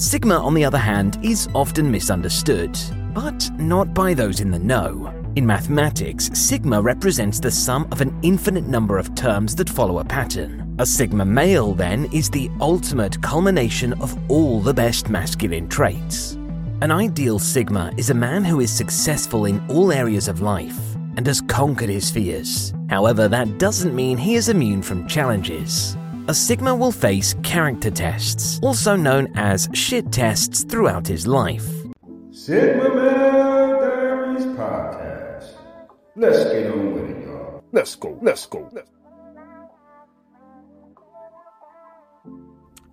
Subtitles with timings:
[0.00, 2.74] Sigma, on the other hand, is often misunderstood,
[3.12, 5.12] but not by those in the know.
[5.36, 10.04] In mathematics, sigma represents the sum of an infinite number of terms that follow a
[10.04, 10.74] pattern.
[10.78, 16.32] A sigma male, then, is the ultimate culmination of all the best masculine traits.
[16.80, 20.80] An ideal sigma is a man who is successful in all areas of life
[21.18, 22.72] and has conquered his fears.
[22.88, 25.94] However, that doesn't mean he is immune from challenges.
[26.30, 31.66] A Sigma will face character tests, also known as shit tests, throughout his life.
[32.30, 35.54] Sigma Male Diaries Podcast.
[36.14, 37.64] Let's get on with it, y'all.
[37.72, 38.70] Let's go, let's go.
[38.70, 38.88] Let's...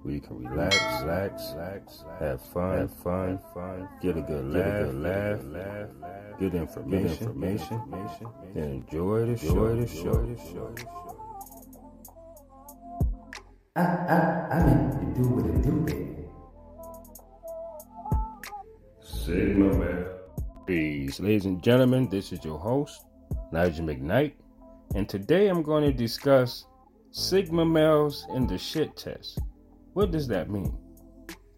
[0.04, 4.82] We can relax, relax, relax, have fun, have fun, fun, get a good laugh, get
[4.82, 10.26] a good laugh, laugh, laugh, get information, information, information, and enjoy the show, the show,
[10.26, 11.17] the show.
[13.78, 14.64] I, I, I
[15.14, 15.86] do what it do.
[19.04, 20.06] Sigma Man.
[20.66, 22.10] Peace, ladies and gentlemen.
[22.10, 23.06] This is your host,
[23.52, 24.34] Nigel McKnight,
[24.96, 26.66] and today I'm going to discuss
[27.12, 29.42] Sigma males in the shit test.
[29.94, 30.76] What does that mean?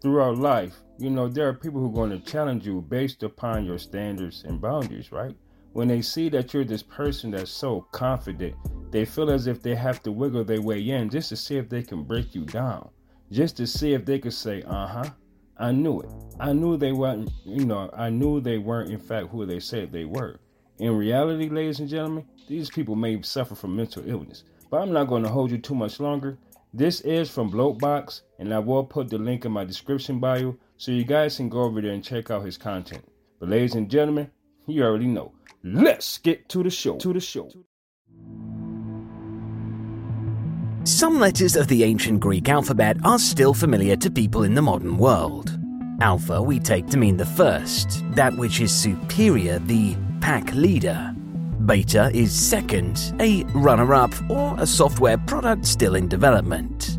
[0.02, 3.64] Throughout life, you know, there are people who are going to challenge you based upon
[3.64, 5.34] your standards and boundaries, right?
[5.72, 8.56] When they see that you're this person that's so confident
[8.90, 11.68] they feel as if they have to wiggle their way in just to see if
[11.68, 12.90] they can break you down,
[13.30, 15.10] just to see if they could say, "Uh huh,
[15.56, 16.10] I knew it.
[16.38, 17.30] I knew they weren't.
[17.44, 20.40] You know, I knew they weren't in fact who they said they were."
[20.78, 24.44] In reality, ladies and gentlemen, these people may suffer from mental illness.
[24.70, 26.38] But I'm not going to hold you too much longer.
[26.72, 30.56] This is from Bloke Box, and I will put the link in my description bio
[30.76, 33.04] so you guys can go over there and check out his content.
[33.40, 34.30] But ladies and gentlemen,
[34.66, 35.32] you already know.
[35.64, 36.96] Let's get to the show.
[36.96, 37.50] To the show.
[40.90, 44.98] Some letters of the ancient Greek alphabet are still familiar to people in the modern
[44.98, 45.56] world.
[46.00, 51.14] Alpha we take to mean the first, that which is superior, the pack leader.
[51.64, 56.98] Beta is second, a runner up, or a software product still in development.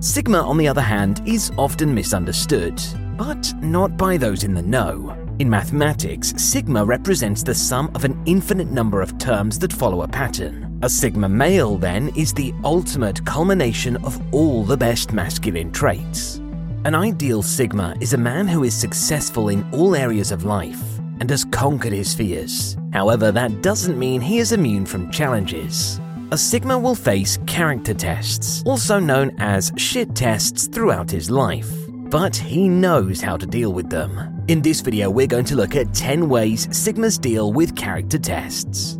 [0.00, 2.82] Sigma, on the other hand, is often misunderstood,
[3.16, 5.16] but not by those in the know.
[5.38, 10.08] In mathematics, sigma represents the sum of an infinite number of terms that follow a
[10.08, 10.71] pattern.
[10.82, 16.38] A sigma male, then, is the ultimate culmination of all the best masculine traits.
[16.84, 20.82] An ideal sigma is a man who is successful in all areas of life
[21.20, 22.76] and has conquered his fears.
[22.92, 26.00] However, that doesn't mean he is immune from challenges.
[26.32, 31.70] A Sigma will face character tests, also known as shit tests, throughout his life
[32.12, 34.44] but he knows how to deal with them.
[34.46, 38.98] In this video, we're going to look at 10 ways Sigmas deal with character tests.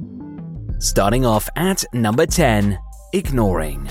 [0.83, 2.77] Starting off at number 10,
[3.13, 3.89] ignoring.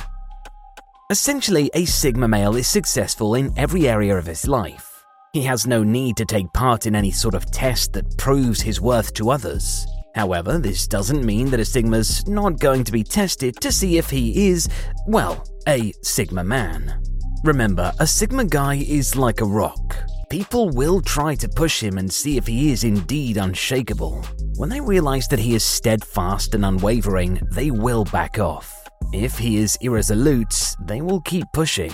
[1.09, 5.05] Essentially, a Sigma male is successful in every area of his life.
[5.31, 8.81] He has no need to take part in any sort of test that proves his
[8.81, 9.87] worth to others.
[10.15, 14.09] However, this doesn't mean that a Sigma's not going to be tested to see if
[14.09, 14.67] he is,
[15.07, 17.01] well, a Sigma man.
[17.45, 19.95] Remember, a Sigma guy is like a rock.
[20.31, 24.23] People will try to push him and see if he is indeed unshakable.
[24.55, 28.73] When they realize that he is steadfast and unwavering, they will back off.
[29.11, 31.93] If he is irresolute, they will keep pushing.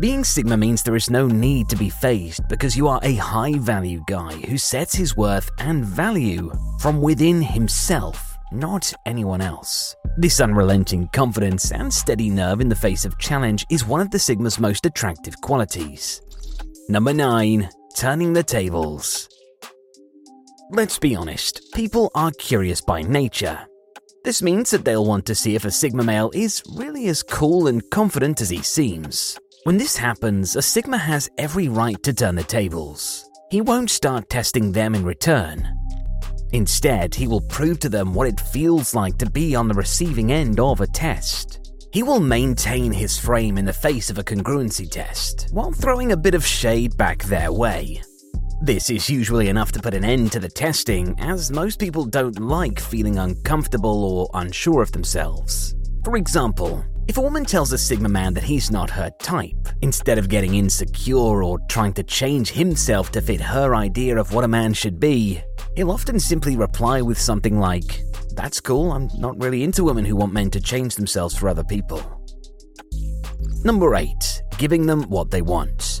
[0.00, 3.56] Being Sigma means there is no need to be phased because you are a high
[3.58, 9.94] value guy who sets his worth and value from within himself, not anyone else.
[10.16, 14.18] This unrelenting confidence and steady nerve in the face of challenge is one of the
[14.18, 16.22] Sigma's most attractive qualities.
[16.88, 17.68] Number 9.
[17.96, 19.28] Turning the tables.
[20.70, 23.60] Let's be honest, people are curious by nature.
[24.24, 27.68] This means that they'll want to see if a Sigma male is really as cool
[27.68, 29.38] and confident as he seems.
[29.62, 33.30] When this happens, a Sigma has every right to turn the tables.
[33.50, 35.78] He won't start testing them in return.
[36.52, 40.32] Instead, he will prove to them what it feels like to be on the receiving
[40.32, 41.61] end of a test.
[41.92, 46.16] He will maintain his frame in the face of a congruency test, while throwing a
[46.16, 48.00] bit of shade back their way.
[48.62, 52.40] This is usually enough to put an end to the testing, as most people don't
[52.40, 55.74] like feeling uncomfortable or unsure of themselves.
[56.02, 60.16] For example, if a woman tells a Sigma man that he's not her type, instead
[60.16, 64.48] of getting insecure or trying to change himself to fit her idea of what a
[64.48, 65.42] man should be,
[65.76, 68.00] he'll often simply reply with something like,
[68.34, 71.64] That's cool, I'm not really into women who want men to change themselves for other
[71.64, 72.02] people.
[73.64, 74.42] Number 8.
[74.58, 76.00] Giving them what they want.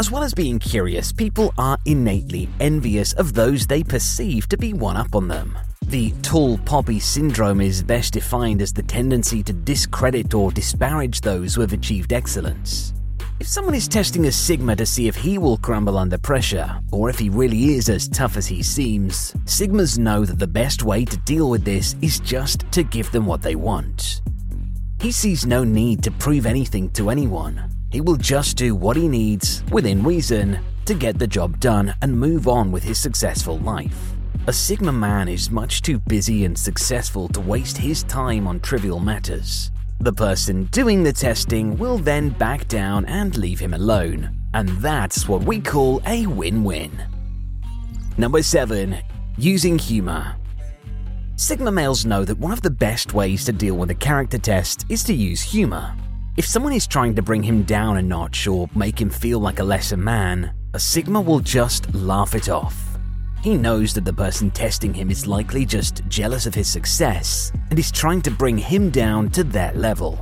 [0.00, 4.72] As well as being curious, people are innately envious of those they perceive to be
[4.72, 5.56] one up on them.
[5.86, 11.54] The tall poppy syndrome is best defined as the tendency to discredit or disparage those
[11.54, 12.92] who have achieved excellence.
[13.40, 17.10] If someone is testing a Sigma to see if he will crumble under pressure, or
[17.10, 21.04] if he really is as tough as he seems, Sigmas know that the best way
[21.04, 24.22] to deal with this is just to give them what they want.
[25.00, 27.60] He sees no need to prove anything to anyone.
[27.90, 32.16] He will just do what he needs, within reason, to get the job done and
[32.16, 34.12] move on with his successful life.
[34.46, 39.00] A Sigma man is much too busy and successful to waste his time on trivial
[39.00, 39.72] matters.
[40.00, 45.28] The person doing the testing will then back down and leave him alone, and that's
[45.28, 46.90] what we call a win win.
[48.18, 48.96] Number 7.
[49.36, 50.36] Using humor.
[51.36, 54.86] Sigma males know that one of the best ways to deal with a character test
[54.88, 55.94] is to use humor.
[56.36, 59.58] If someone is trying to bring him down a notch or make him feel like
[59.58, 62.93] a lesser man, a Sigma will just laugh it off.
[63.44, 67.78] He knows that the person testing him is likely just jealous of his success and
[67.78, 70.18] is trying to bring him down to their level.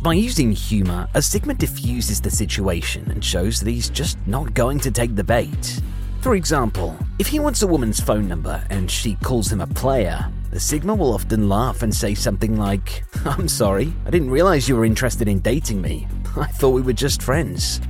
[0.00, 4.80] By using humor, a Sigma diffuses the situation and shows that he's just not going
[4.80, 5.82] to take the bait.
[6.22, 10.32] For example, if he wants a woman's phone number and she calls him a player,
[10.50, 14.76] the Sigma will often laugh and say something like, I'm sorry, I didn't realize you
[14.76, 16.08] were interested in dating me.
[16.38, 17.82] I thought we were just friends.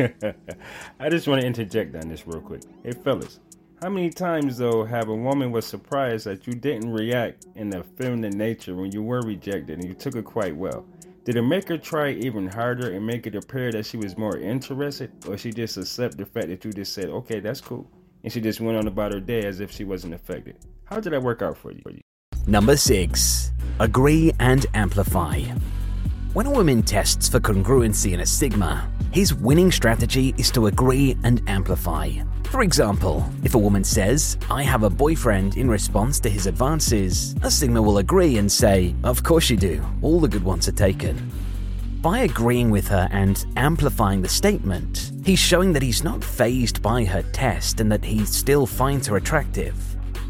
[1.00, 2.62] I just want to interject on this real quick.
[2.82, 3.40] Hey, fellas,
[3.82, 7.82] how many times though have a woman was surprised that you didn't react in a
[7.82, 10.86] feminine nature when you were rejected and you took it quite well?
[11.24, 14.38] Did it make her try even harder and make it appear that she was more
[14.38, 17.86] interested, or she just accept the fact that you just said, "Okay, that's cool,"
[18.24, 20.56] and she just went on about her day as if she wasn't affected?
[20.84, 21.82] How did that work out for you?
[22.46, 23.52] Number 6.
[23.78, 25.40] Agree and amplify.
[26.32, 31.16] When a woman tests for congruency in a Sigma, his winning strategy is to agree
[31.24, 32.10] and amplify.
[32.44, 37.34] For example, if a woman says, I have a boyfriend in response to his advances,
[37.42, 40.72] a Sigma will agree and say, Of course you do, all the good ones are
[40.72, 41.30] taken.
[42.00, 47.04] By agreeing with her and amplifying the statement, he's showing that he's not phased by
[47.04, 49.74] her test and that he still finds her attractive.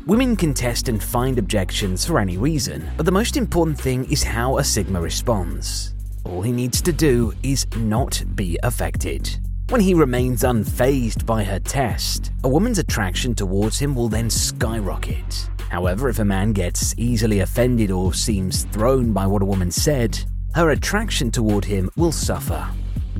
[0.06, 4.22] Women can test and find objections for any reason, but the most important thing is
[4.22, 5.94] how a Sigma responds.
[6.24, 9.38] All he needs to do is not be affected.
[9.70, 15.48] When he remains unfazed by her test, a woman's attraction towards him will then skyrocket.
[15.70, 20.18] However, if a man gets easily offended or seems thrown by what a woman said,
[20.54, 22.68] her attraction toward him will suffer.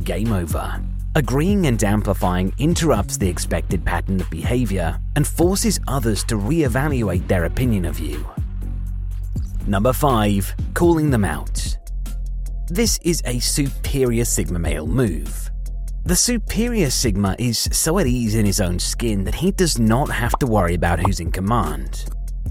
[0.02, 0.82] Game over.
[1.14, 7.44] Agreeing and amplifying interrupts the expected pattern of behavior and forces others to reevaluate their
[7.44, 8.28] opinion of you.
[9.66, 10.54] Number 5.
[10.74, 11.76] Calling them out.
[12.70, 15.50] This is a superior Sigma male move.
[16.04, 20.08] The superior Sigma is so at ease in his own skin that he does not
[20.08, 22.04] have to worry about who's in command.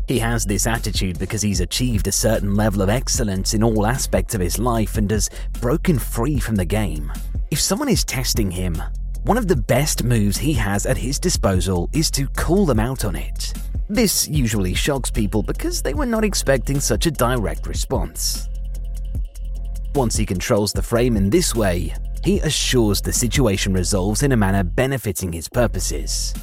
[0.09, 4.35] He has this attitude because he's achieved a certain level of excellence in all aspects
[4.35, 5.29] of his life and has
[5.61, 7.13] broken free from the game.
[7.49, 8.75] If someone is testing him,
[9.23, 13.05] one of the best moves he has at his disposal is to call them out
[13.05, 13.53] on it.
[13.87, 18.48] This usually shocks people because they were not expecting such a direct response.
[19.95, 21.93] Once he controls the frame in this way,
[22.23, 26.33] he assures the situation resolves in a manner benefiting his purposes.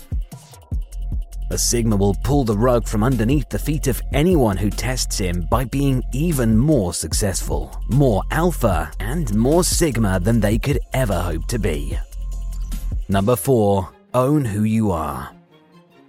[1.51, 5.47] A Sigma will pull the rug from underneath the feet of anyone who tests him
[5.49, 11.47] by being even more successful, more alpha, and more Sigma than they could ever hope
[11.47, 11.97] to be.
[13.09, 13.89] Number 4.
[14.15, 15.31] Own who you are.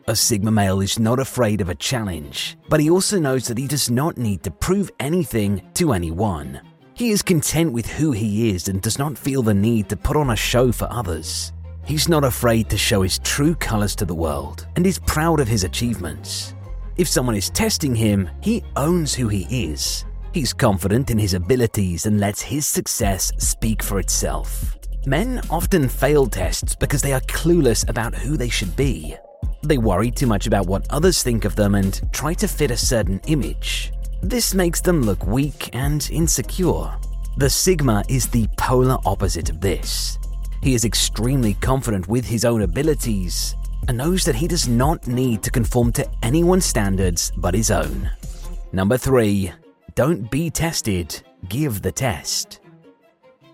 [0.07, 3.67] A Sigma male is not afraid of a challenge, but he also knows that he
[3.67, 6.61] does not need to prove anything to anyone.
[6.97, 10.17] He is content with who he is and does not feel the need to put
[10.17, 11.53] on a show for others.
[11.85, 15.47] He's not afraid to show his true colors to the world and is proud of
[15.47, 16.55] his achievements.
[16.97, 20.05] If someone is testing him, he owns who he is.
[20.33, 24.75] He's confident in his abilities and lets his success speak for itself.
[25.05, 29.15] Men often fail tests because they are clueless about who they should be.
[29.61, 32.77] They worry too much about what others think of them and try to fit a
[32.77, 33.91] certain image.
[34.21, 36.91] This makes them look weak and insecure.
[37.37, 40.17] The Sigma is the polar opposite of this.
[40.63, 43.55] He is extremely confident with his own abilities
[43.87, 48.09] and knows that he does not need to conform to anyone's standards but his own.
[48.71, 49.51] Number 3.
[49.93, 52.59] Don't be tested, give the test.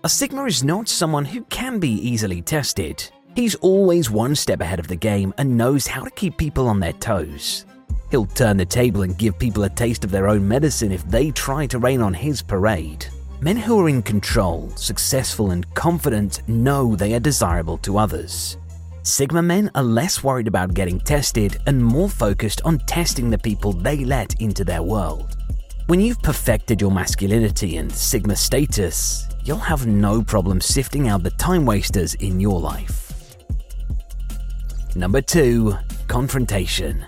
[0.02, 3.10] A Sigma is not someone who can be easily tested.
[3.36, 6.80] He's always one step ahead of the game and knows how to keep people on
[6.80, 7.66] their toes.
[8.10, 11.30] He'll turn the table and give people a taste of their own medicine if they
[11.30, 13.06] try to rain on his parade.
[13.40, 18.56] Men who are in control, successful, and confident know they are desirable to others.
[19.02, 23.72] Sigma men are less worried about getting tested and more focused on testing the people
[23.72, 25.36] they let into their world.
[25.88, 31.30] When you've perfected your masculinity and Sigma status, you'll have no problem sifting out the
[31.32, 33.36] time wasters in your life.
[34.96, 35.74] Number 2.
[36.06, 37.04] Confrontation.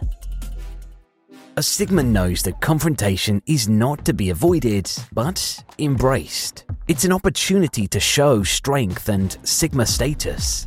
[1.58, 6.66] A Sigma knows that confrontation is not to be avoided, but embraced.
[6.86, 10.66] It's an opportunity to show strength and Sigma status.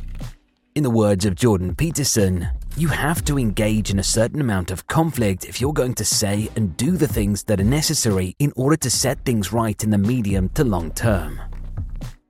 [0.74, 4.88] In the words of Jordan Peterson, you have to engage in a certain amount of
[4.88, 8.76] conflict if you're going to say and do the things that are necessary in order
[8.78, 11.40] to set things right in the medium to long term.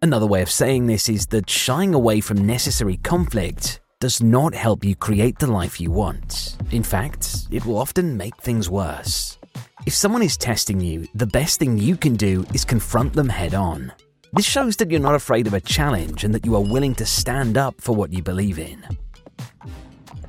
[0.03, 4.83] Another way of saying this is that shying away from necessary conflict does not help
[4.83, 6.57] you create the life you want.
[6.71, 9.39] In fact, it will often make things worse.
[9.85, 13.55] If someone is testing you, the best thing you can do is confront them head
[13.55, 13.93] on.
[14.33, 17.05] This shows that you're not afraid of a challenge and that you are willing to
[17.05, 18.83] stand up for what you believe in.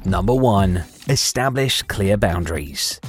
[0.04, 0.84] Number 1.
[1.08, 3.00] Establish clear boundaries.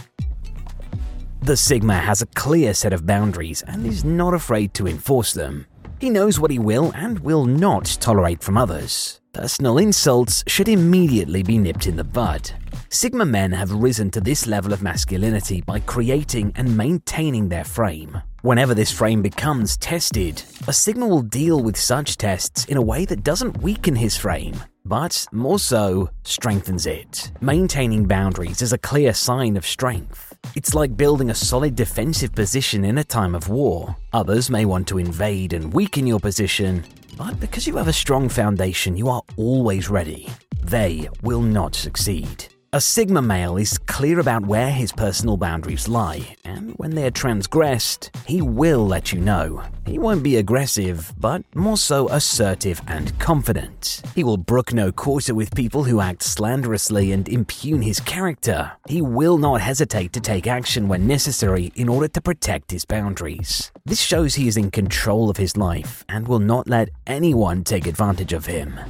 [1.41, 5.67] The Sigma has a clear set of boundaries and is not afraid to enforce them.
[5.99, 9.22] He knows what he will and will not tolerate from others.
[9.35, 12.51] Personal insults should immediately be nipped in the bud.
[12.91, 18.21] Sigma men have risen to this level of masculinity by creating and maintaining their frame.
[18.43, 23.07] Whenever this frame becomes tested, a Sigma will deal with such tests in a way
[23.07, 27.33] that doesn't weaken his frame, but more so strengthens it.
[27.41, 30.32] Maintaining boundaries is a clear sign of strength.
[30.55, 33.97] It's like building a solid defensive position in a time of war.
[34.13, 36.85] Others may want to invade and weaken your position,
[37.17, 40.29] but because you have a strong foundation, you are always ready.
[40.63, 42.47] They will not succeed.
[42.75, 47.11] A Sigma male is clear about where his personal boundaries lie, and when they are
[47.11, 49.63] transgressed, he will let you know.
[49.85, 54.01] He won't be aggressive, but more so assertive and confident.
[54.15, 58.73] He will brook no quarter with people who act slanderously and impugn his character.
[58.89, 63.71] He will not hesitate to take action when necessary in order to protect his boundaries.
[63.85, 67.87] This shows he is in control of his life and will not let anyone take
[67.87, 68.81] advantage of him.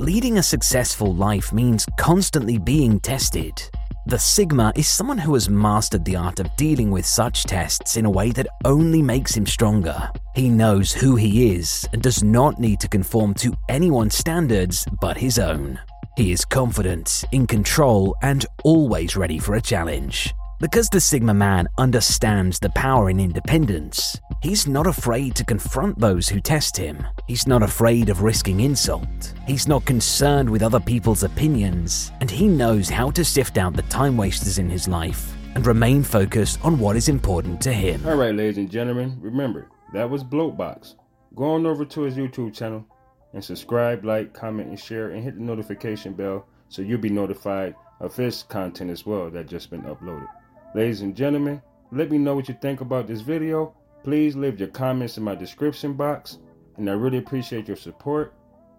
[0.00, 3.62] Leading a successful life means constantly being tested.
[4.04, 8.04] The Sigma is someone who has mastered the art of dealing with such tests in
[8.04, 10.10] a way that only makes him stronger.
[10.34, 15.16] He knows who he is and does not need to conform to anyone's standards but
[15.16, 15.78] his own.
[16.16, 20.34] He is confident, in control, and always ready for a challenge.
[20.62, 26.28] Because the Sigma man understands the power in independence, he's not afraid to confront those
[26.28, 27.04] who test him.
[27.26, 29.34] He's not afraid of risking insult.
[29.44, 33.82] He's not concerned with other people's opinions, and he knows how to sift out the
[33.82, 38.00] time wasters in his life and remain focused on what is important to him.
[38.06, 40.94] All right, ladies and gentlemen, remember that was Bloke Box.
[41.34, 42.86] Go on over to his YouTube channel
[43.32, 47.74] and subscribe, like, comment, and share, and hit the notification bell so you'll be notified
[47.98, 50.28] of his content as well that just been uploaded.
[50.74, 51.60] Ladies and gentlemen,
[51.90, 53.74] let me know what you think about this video.
[54.02, 56.38] Please leave your comments in my description box,
[56.78, 58.32] and I really appreciate your support,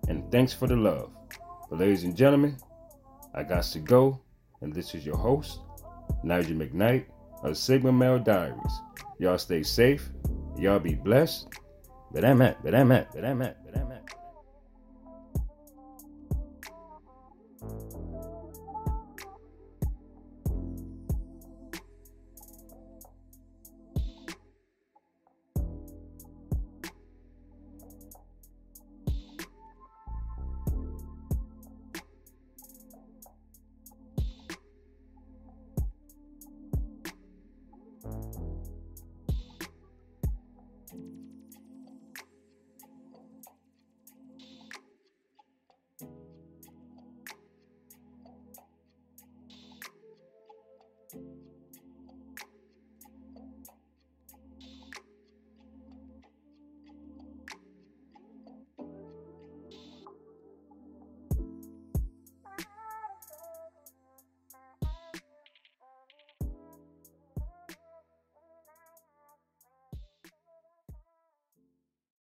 [0.07, 1.11] and thanks for the love.
[1.69, 2.57] But ladies and gentlemen,
[3.35, 4.19] I got to go,
[4.61, 5.59] and this is your host,
[6.23, 7.05] Nigel McKnight
[7.43, 8.79] of Sigma Male Diaries.
[9.19, 10.09] Y'all stay safe,
[10.57, 11.47] y'all be blessed.
[12.11, 13.82] But I'm at, but I'm at, but I'm at, but I'm at.